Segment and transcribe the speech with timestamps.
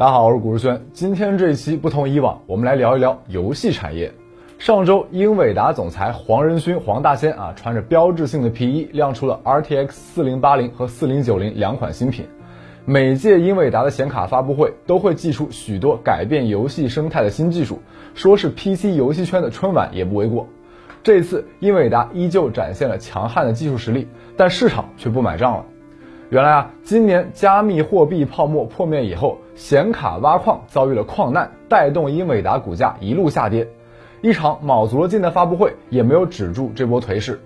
[0.00, 0.80] 大家好，我是古日轩。
[0.94, 4.10] 今天这一期不同以往，我们来聊一聊游戏产业。
[4.58, 12.24] 上周，英伟达总裁黄仁勋黄大仙啊，穿着标志性的皮衣，亮出了 RTX 4080和4090两款新品。
[12.86, 17.78] 每届英伟达的显卡发布会都会祭出许多改变游戏生态的新技术，
[18.14, 20.48] 说是 PC 游戏圈的春晚也不为过。
[21.02, 24.08] 这次，英伟达依旧展现了强悍的技术实力，
[24.38, 25.66] 但市场却不买账了。
[26.30, 33.66] 原来啊，今年加密货币泡沫破灭以后，显卡挖矿遭遇了矿难，带动英伟达股价一路下跌。
[34.20, 37.40] 一场卯足了劲的发布会也没有止住这波颓势。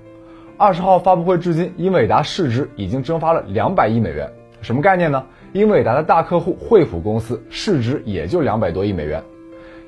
[0.59, 4.31] 二十号发布会至今，英伟达市值已经蒸发了两百亿美元。
[4.61, 5.25] 什么概念呢？
[5.55, 9.23] 英伟达的大客户惠普公司市值也就两百多亿美元。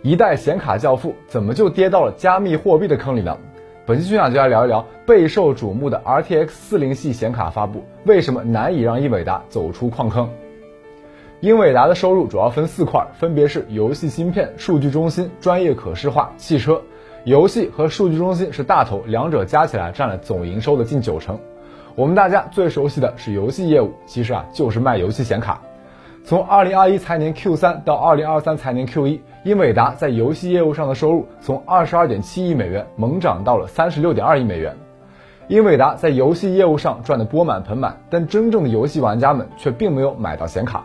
[0.00, 3.36] 一代显卡教父怎么就跌到了加密货币的坑里呢？
[3.86, 10.28] 本期分享就来聊一聊备受瞩目的 RTX 40系显卡发布，为什么难以让英伟达走出矿坑？
[11.38, 16.82] 英伟达的收入主要分四块，分别是游戏芯片、数据中心、专业可视化、汽车。
[17.22, 21.38] 游戏和数据中心是大头，两者加起来占了总营收的近九成。
[21.94, 25.62] 我们大家最熟悉的是游戏业务，其实啊就是卖游戏显卡。
[26.26, 34.76] 从2021财年 Q3 到2023财年 Q1，英伟达在游戏业务上的收入从22.7亿美元猛涨到了36.2亿美元。
[35.46, 40.84] 英伟达在游戏业务上赚得钵满盆满，但真正的游戏玩家们却并没有买到显卡。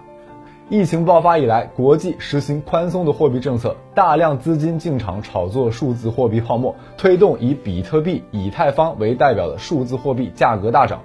[0.69, 11.01] 疫情爆发以来，国际实行宽松的货币政策，大量资金进场炒作数字货币泡沫，推动以比特币、以太坊为代表的数字货币价格大涨。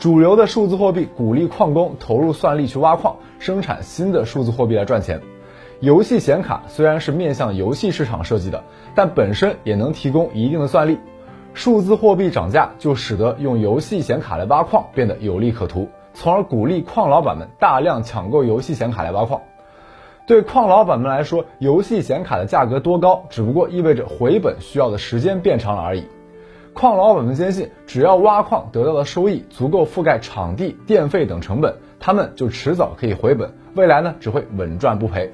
[0.00, 5.20] 主流的数字货币鼓励矿工投入算力去挖矿，生产新的数字货币来赚钱。
[5.80, 10.98] 游戏显卡虽然是面向游戏市场设计的，但本身也能提供一定的算力。
[11.52, 19.42] 数字货币涨价就使得用游戏显卡来挖矿变得有利可图，从而鼓励矿老板们大量抢购游戏显卡来挖矿。
[20.26, 26.06] 对矿老板们来说，游戏显卡的价格多高，只不过意味着回本需要的时间变长了而已。
[26.72, 33.52] 矿老板们坚信，只要挖矿得到的收益足够覆盖场地、电费等成本，他们就迟早可以回本。
[33.74, 35.32] 未来呢，只会稳赚不赔。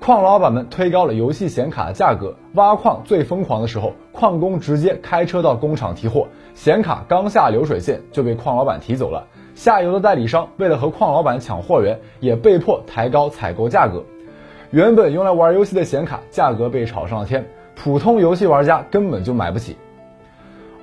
[0.00, 9.26] 矿老板们推高了游戏显卡的价格，挖矿最疯狂的时候，矿工直接开车到工厂提货，显卡刚下流水线就被矿老板提走了。
[9.54, 14.04] 下游的代理商为了和矿老板抢货源，也被迫抬高采购价格。
[14.70, 19.76] 原本用来玩游戏的显卡价格被炒上了天，普通游戏玩家根本就买不起。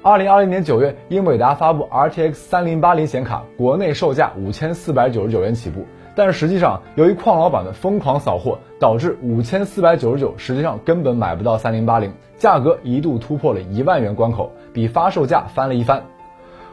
[0.06, 5.86] 二零二零年九月，英伟达发布 RTX 三零八零显卡，国内售价五千四百九十九元起步。
[6.14, 16.04] 但是实际上，由于矿老板们疯狂扫货，导致五千四百九十九实际上根本买不到三零八零，价格一度突破了一万元关口，比发售价翻了一番。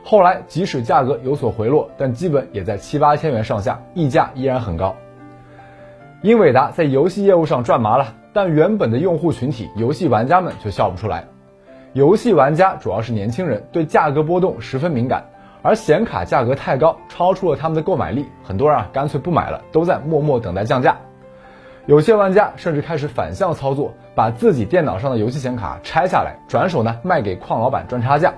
[0.03, 4.97] 后来即使价格有所回落，但基本也在七八千元上下，溢价依然很高。
[6.23, 11.29] 英伟达在游戏业务上赚麻了，但原本的用户群体游戏玩家们却笑不出来。
[11.93, 15.25] 游戏玩家主要是年轻人，对价格波动十分敏感，
[15.61, 20.97] 而显卡价格太高，超出了他们的购买力，很多人啊干脆不买了，都在默默等待降价。
[21.87, 28.33] 有些玩家甚至开始反向操作，把自己电脑上的游戏显卡拆下来，转手呢卖给矿老板赚差价。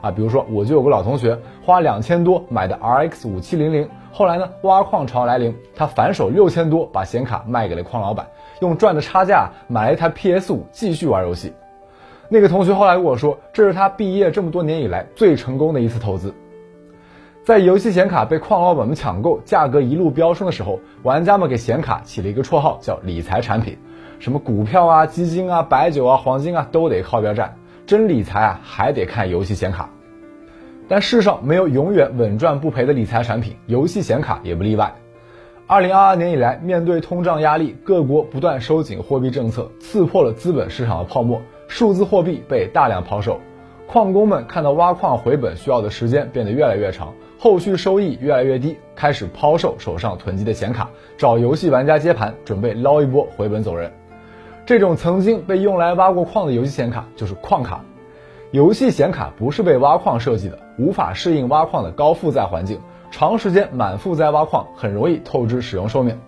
[0.00, 8.26] 啊，比如说我就有个老同学，花两千多买的 RX 五七零零，后来呢挖矿潮来临，他反手六千多把显卡卖给了矿老板，
[8.60, 11.54] 用赚的差价买了一台 PS 五继续玩游戏。
[12.28, 16.34] 那个同学后来跟我说，这是他毕业这么多年以来最成功的一次投资。
[17.44, 23.78] 在游戏显卡被矿老板们抢购，价格一路飙升的时候，玩家们给显卡起了一个绰号，叫理财产品。
[24.18, 27.56] 什么股票啊、基金啊、白酒啊、黄金啊，都得靠边站。
[27.86, 29.90] 真理财啊，还得看游戏显卡。
[30.88, 34.92] 但世上没有永远稳赚不赔的理财产品，游戏显卡也不例外。
[35.68, 41.40] 二零二二年以来，面对通胀压力，各国不断收紧货币政策，刺破了资本市场的泡沫。
[41.68, 43.40] 数字货币被大量抛售，
[43.86, 50.88] 矿工们看到挖矿回本需要的时间变得越来越长，后续收益越来越低，开始抛售手上囤积的显卡，
[51.18, 53.92] 找游戏玩家接盘，准备捞一波回本走人。
[54.64, 57.84] 这种曾经被用来挖过矿的游戏显卡就是矿卡。
[58.52, 62.80] 游戏显卡不是被挖矿设计的，无法适应挖矿的高负载环境，
[63.10, 66.18] 长时间满负载挖矿很容易透支使用寿命。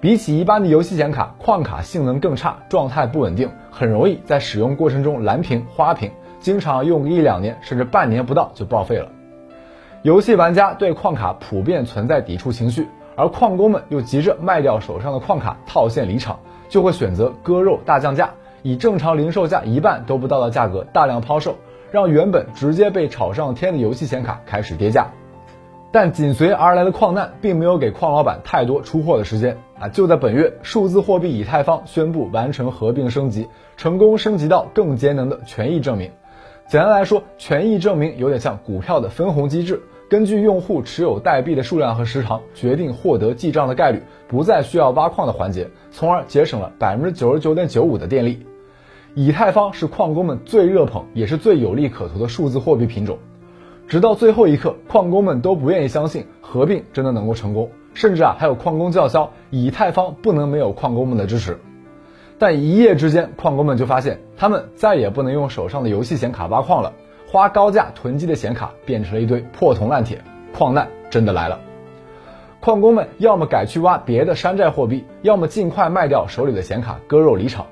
[0.00, 6.10] 比起一般的游戏显卡，矿卡性能更差，状态不稳定，很容易在使用过程中蓝屏、花屏，
[6.40, 9.10] 经常用个一两年甚至半年不到就报废了。
[10.00, 18.30] 游戏玩家对矿卡普遍存在抵触情绪，而矿工们又急着卖掉手上的矿卡套现离场，就会选择割肉大降价，
[18.62, 21.56] 以正常零售价一半都不到的价格大量抛售，
[21.90, 25.08] 让原本直接被炒上天的游戏显卡开始跌价。
[25.92, 29.56] 但紧随而来的矿难并没有给矿老板太多出货的时间。
[29.78, 36.10] 啊，就在本月，数字货币以太坊宣布完成合并升级，成功升级到更节能的权益证明。
[36.68, 48.46] 简单来说，权益证明有点像股票的分红机制，根据用户持有代币的数量和时长，决定获得记账的概率，不再需要挖矿的环节，从而节省了百分之九十九点九五的电力。
[49.14, 53.18] 以太坊是矿工们最热捧，也是最有利可图的数字货币品种。
[53.90, 57.68] 直到最后一刻，矿工们都不愿意相信合并真的能够成功。
[57.92, 61.58] 甚至啊，还有矿工叫嚣，以太坊不能没有矿工们的支持。
[62.38, 66.92] 但一夜之间，矿工们就发现，他们再也不能用手上的游戏显卡挖矿了，
[67.26, 70.22] 花高价囤积的显卡变成了一堆破铜烂铁，
[70.56, 71.58] 矿难真的来了。
[72.60, 77.66] 矿工们要么改去挖别的山寨货币，要么尽快卖掉手里的显卡，割肉离场。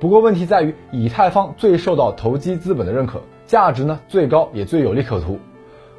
[0.00, 5.38] 不过问题在于，以太坊最受到投机资本的认可，价值呢最高，也最有利可图。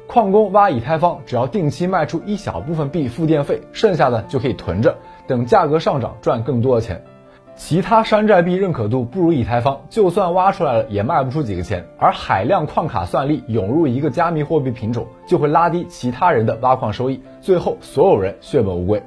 [0.06, 4.96] 矿工挖以太坊，只要定期卖出一小部分币付电费，剩下的就可以囤着，
[5.26, 7.02] 等价格上涨赚更多的钱。
[7.56, 11.86] 其他山寨币认可度不如以太坊，就算挖出来了也卖不出几个钱。
[11.98, 19.02] 而海量矿卡算力涌入一个加密货币品种，就会拉低其他人的挖矿收益，最后所有人血本无归。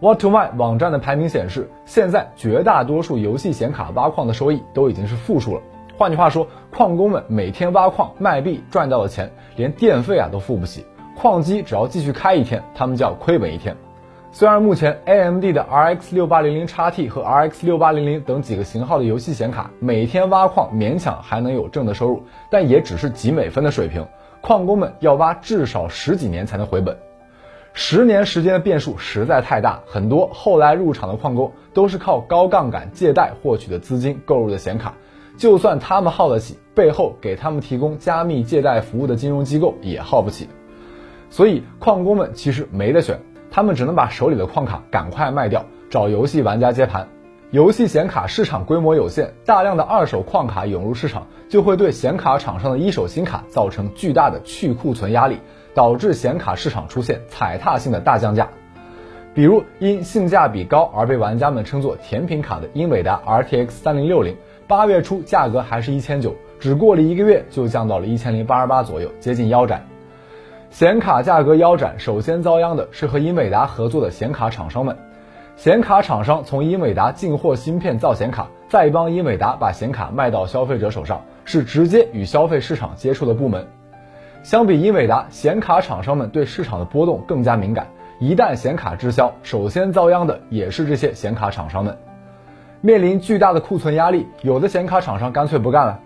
[0.00, 5.62] What to m y 网站的排名显示，现在绝大多数游戏显卡挖矿的收益都已经是负数了。
[5.98, 10.86] 换句话说，矿工们每天挖矿卖币赚到的钱，连电费啊都付不起。
[11.16, 13.76] 矿机只要继续开一天，他们就要亏本一天。
[14.30, 24.06] 虽然目前 AMD 的 RX 六八零零 XT 和 RX 六八零零等几个型号的游戏显卡，每天挖矿勉强还能有正的收入，但也只是几美分的水平。
[24.40, 26.96] 矿工们要挖至少十几年才能回本，
[27.72, 29.80] 十年时间的变数实在太大。
[29.84, 34.94] 很多后来入场的矿工都是靠高杠杆借贷获取的资金购入的显卡。
[35.38, 40.48] 就算他们耗得起，背后给他们提供加密借贷服务的金融机构也耗不起，
[41.30, 47.08] 所以矿工们其实没得选，他们只能把手里的矿卡赶快卖掉，找游戏玩家接盘。
[47.50, 55.38] 游戏显卡市场规模有限，大量的二手矿卡涌入市场，就会对显卡厂商的一手新卡造成巨大的去库存压力，
[55.72, 58.48] 导致显卡市场出现踩踏性的大降价。
[59.34, 64.36] 比如因性价比高而被玩家们称作甜品卡的英伟达 RTX 三零六零。
[64.68, 69.82] 八月初价格还是一千九，只过了一个月就降到了一千零八十八左右，接近腰斩。
[70.68, 74.94] 显卡价格腰斩，首先遭殃的是和英伟达合作的显卡厂商们。
[75.56, 83.66] 显卡厂商从英伟达进货芯片造显卡，再帮英伟达把显卡卖到消费者手上，是直接与消费市场接触的部门。
[84.42, 87.86] 相比英伟达，显卡厂商们对市场的波动更加敏感，
[88.20, 91.96] 一旦显卡滞销，首先遭殃的也是这些显卡厂商们。
[92.80, 95.98] 面临巨大的库存压力，有的显卡厂商干脆不干了。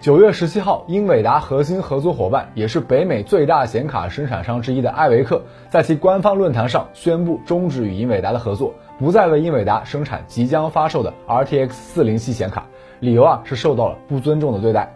[0.00, 12.64] 九月十七号，英伟达核心合作伙伴，也是北美最大显卡生产商之一的艾维克，在其官方论坛上宣布终止与英伟达的合作，不再为英伟达生产即将发售的 RTX 四零系显卡。
[13.00, 14.94] 理由啊是受到了不尊重的对待。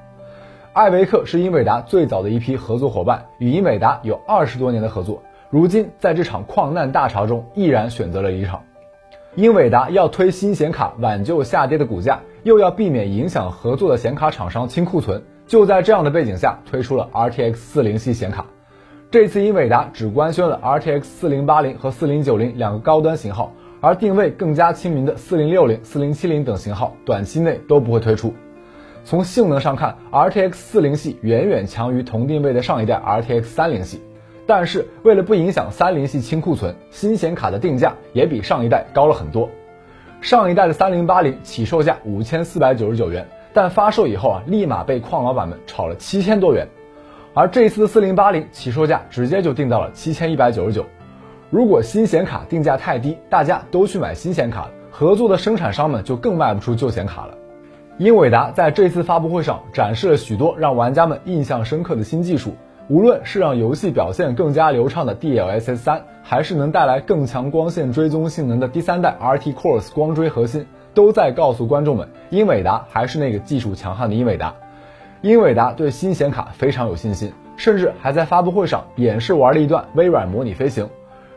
[0.73, 8.63] 艾维克是英伟达最早的一批合作伙伴，与英伟达有二十多年的合作，如今在这场矿难大潮中，毅然选择了离场。
[9.35, 18.47] 英伟达要推新显卡挽救下跌的股价，又要避免影响合作的显卡厂商清库存，就在这样的背景下推出了 RTX 四零系显卡。
[19.11, 28.35] 这次英伟达只官宣了 RTX 四零八零和四零九零两个高端型号，而定位更加亲民的四零六零、四零七零等型号短期内都不会推出。
[29.05, 34.03] 从性能上看，RTX 四零系远远强于同定位的上一代 RTX 三零系。
[34.49, 39.47] 但是为了不影响三零系清库存，新显卡的定价也比上一代高了很多。
[40.23, 46.67] 上一代的三零八零起售价五千四百九十九元，但发售以后啊，立马被矿老板们炒了七千多元。
[47.35, 50.87] 而这一次的四零八零起售价直接就定到了七千一百九十九。
[51.51, 57.35] 如果新显卡定价太低，大家都去买新显卡，合作的生产商们就更卖不出旧显卡了。
[57.99, 62.57] 英伟达在这次发布会上展示了许多让玩家们印象深刻的新技术。
[62.91, 74.55] 无论是让游戏表现更加流畅的 DLSS 三，还是能带来更强光线追踪性能的第三代 RT Core 光追核心，都在告诉观众们，英伟达还是那个技术强悍的英伟达。
[75.21, 80.89] 英伟达对新显卡非常有信心，甚至还在发布会上演示玩了一段微软模拟飞行。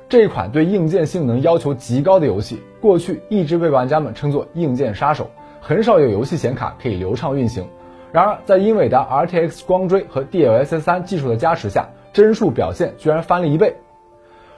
[0.07, 5.29] 这款对硬件性能要求极高的游戏，过去一直被玩家们称作硬件杀手，
[5.59, 7.67] 很少有游戏显卡可以流畅运行。
[8.11, 13.75] 然而，在英伟达 RTX 光追和 DLSS 3技术的加持下，帧数表现居然翻了一倍。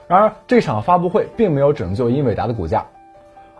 [0.08, 2.86] 然而，这场发布会并没有拯救英伟达的股价。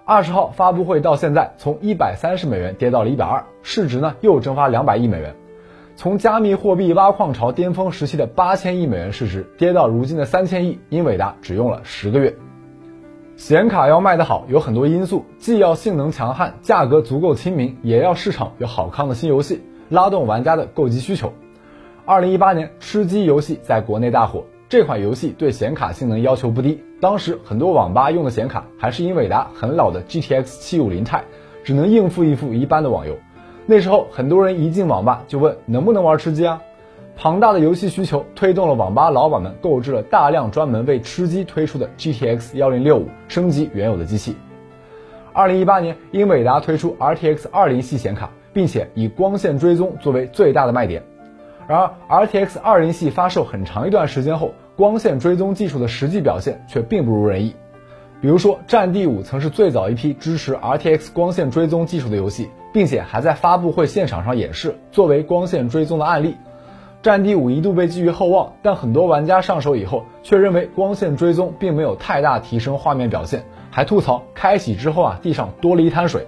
[0.05, 5.35] 二十号发布会到现在，从一百三十美元跌到了一百二，市值呢又蒸发两百亿美元。
[5.97, 12.35] 从加密货币挖矿潮巅峰时期的八千亿美元市值，跌到如今的三千亿，英伟达只用了十个月。
[13.37, 19.63] 显卡要卖得好，有很多因素，既要性能强悍，价格足够亲民，也要市场有好康的新游戏，
[19.95, 21.33] 拉动玩家的购机需求。
[22.05, 24.45] 二零一八年，吃鸡游戏在国内大火。
[24.69, 31.25] 这款游戏对显卡性能要求不低，当时很多网吧用的显卡还是英伟达很老的 GTX 七五零 i
[31.63, 33.17] 只能应付应付一般的网游。
[33.67, 36.61] 那时候很多人一进网吧就问能不能玩吃鸡啊？
[37.17, 44.35] 庞大的游戏需求推动了网吧老板们购置了大量专门为吃鸡推出的 GTX 幺零六五升级原有的机器。
[45.33, 51.03] 二零一八年，英伟达推出 RTX 二零系显卡，并且以光线追踪作为最大的卖点。
[51.67, 57.55] 然而，RTX 二零系发售很长一段时间后，光线追踪技术的实际表现却并不如人意。
[58.21, 66.31] 比如说，《战地五》曾是最早一批支持 RTX 光线追踪技术的游戏，并且还在发布会现场上演示，作为光线追踪的案例。
[67.03, 76.27] 《战地五》一度被寄予厚望，但很多玩家上手以后却认为光线追踪并没有太大提升画面表现，还吐槽开启之后啊，地上多了一滩水。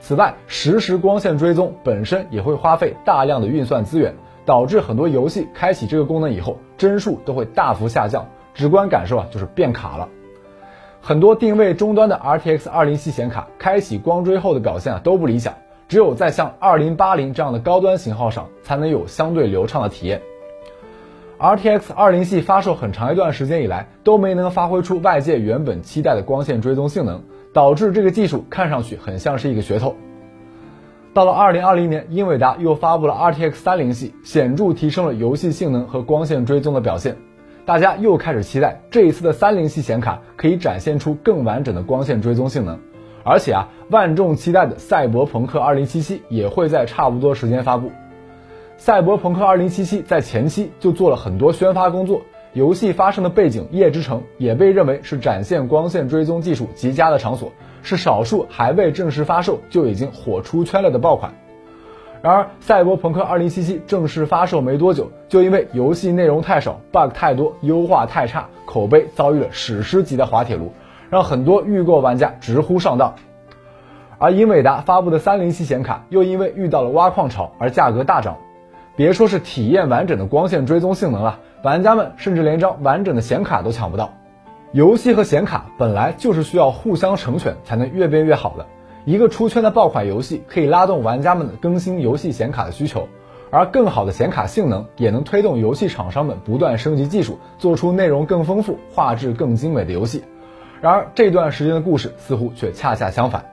[0.00, 4.14] 此外，实时光线追踪本身也会花费大量的运算资源。
[4.46, 8.24] 导致很多游戏开启这个功能以后，帧数都会大幅下降，
[8.54, 10.08] 直观感受啊就是变卡了。
[11.00, 15.54] 很多定位终端的 RTX 二零系显卡开启光追后的表现啊都不理想，
[15.88, 20.22] 只有在像二零八零这样的高端型号上才能有相对流畅的体验。
[21.40, 27.24] RTX 二零系发售很长一段时间以来都没能发挥出外界原本期待的光线追踪性能，
[27.56, 29.96] 导致这个技术看上去很像是一个噱头。
[31.14, 37.16] 到了二零二零年，英伟达又发布了 RTX 三零系，显著提升了游戏性能和光线追踪的表现。
[37.64, 42.78] 大家又开始期待这一次的三零系显卡可以展现出更完整的光线追踪性能。
[43.24, 47.90] 而且啊，万众期待的赛博朋克二零七七也会在差不多时间发布。
[48.76, 52.20] 赛博朋克二零七七在前期就做了很多宣发工作，
[52.56, 57.52] 游戏发生的背景夜之城也被认为是展现光线追踪技术极佳的场所。
[57.82, 61.34] 是少数还未正式发售就已经火出圈了的爆款。
[62.22, 63.50] 然而，《赛博朋克2077》
[63.86, 70.72] 正式发售没多久，就因为游戏内容太少、bug 太多、优化太差，口碑遭遇了史诗级的滑铁卢，
[71.10, 73.14] 让很多预购玩家直呼上当。
[74.16, 78.38] 而英伟达发布的307显卡又因为遇到了挖矿潮而价格大涨，
[78.96, 84.14] 别说是体验完整的光线追踪性能了，玩家们甚至连张完整的显卡都抢不到。
[84.72, 88.66] 游戏和显卡本来就是需要互相成全才能越变越好的。
[89.04, 93.06] 一个出圈的爆款游戏可以拉动玩家们更新游戏显卡的需求，
[93.50, 100.24] 而更好的显卡性能也能推动游戏厂商们不断升级技术，做出内容更丰富、画质更精美的游戏。
[100.80, 103.44] 然而这段时间的故事似乎却恰恰相反，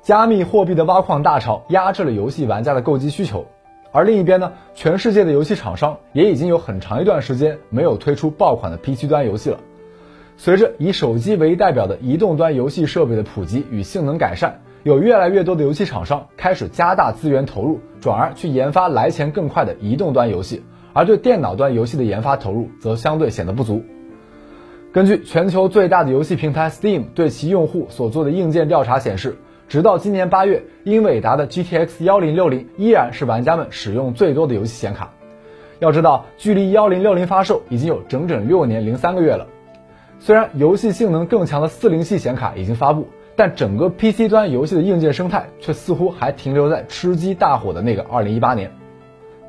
[0.00, 3.46] 加密货币的挖矿大潮压制了游戏玩家的购机需求，
[3.92, 9.58] 而另一边呢，全世界的游戏厂商也已经有很长一段时间没有推出爆款的 PC 端游戏了。
[10.36, 23.82] 随着以手机为代表的移动端游戏设备的普及与性能改善，有越来越多的游戏厂商开始加大资源投入，转而去研发来钱更快的移动端游戏，而对电脑端游戏的研发投入则相对显得不足。
[24.92, 29.36] 根据全球最大的游戏平台 Steam 对其用户所做的硬件调查显示，
[29.70, 35.12] 直到今年八月，英伟达的 GTX 幺零六零依然是玩家们使用最多的游戏显卡。
[35.78, 39.46] 要知道，距离幺零六零发售已经有整整六年零三个月了。
[40.18, 48.72] 虽然游戏性能更强的四零系显卡已经发布，但整个 PC 端游戏的硬件生态却似乎还停留在吃鸡大火的那个2018年。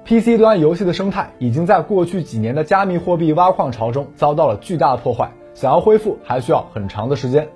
[0.05, 7.49] PC 端游戏的生态已经在过去几年的加密货币挖矿潮中遭到了巨大的破坏，想要恢复还需要很长的时间。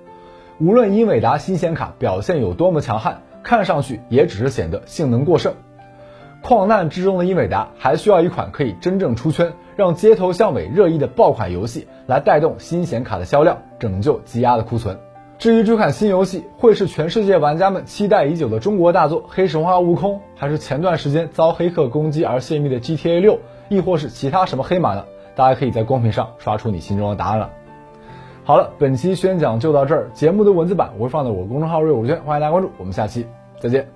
[0.57, 5.53] 无论英伟达新显卡表现有多么强悍，看上去也只是显得性能过剩。
[6.41, 14.97] 矿难之中的英伟达还需要一款可以真正出圈、让街头巷尾热议的爆款游戏来带动新显卡的销量，拯救积压的库存。
[15.37, 25.03] 至于这款新游戏会是全世界玩家们期待已久的中国大作《黑神话：悟空》，还是前段时间遭黑客攻击而泄密的 GTA 六，亦或是其他什么黑马呢？
[25.35, 27.49] 大家可以在公屏上刷出你心中的答案了。
[28.47, 32.69] 好了，本期宣讲就到这儿，节目的文字版我会放在我公众号“瑞虎圈”，欢迎大家关注。
[32.77, 33.25] 我们下期
[33.59, 33.94] 再见。